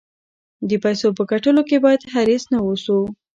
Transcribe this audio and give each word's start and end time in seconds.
د 0.69 0.71
پیسو 0.83 1.07
په 1.17 1.23
ګټلو 1.31 1.61
کې 1.69 1.77
باید 1.85 2.09
حریص 2.13 2.43
نه 2.53 2.57
اوسو. 2.65 2.99